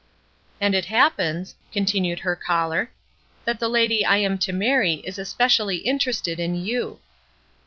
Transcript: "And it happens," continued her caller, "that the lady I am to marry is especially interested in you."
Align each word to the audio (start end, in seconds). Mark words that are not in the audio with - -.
"And 0.59 0.73
it 0.73 0.85
happens," 0.85 1.53
continued 1.71 2.21
her 2.21 2.35
caller, 2.35 2.89
"that 3.45 3.59
the 3.59 3.69
lady 3.69 4.03
I 4.03 4.17
am 4.17 4.39
to 4.39 4.51
marry 4.51 4.93
is 5.05 5.19
especially 5.19 5.75
interested 5.77 6.39
in 6.39 6.55
you." 6.55 6.99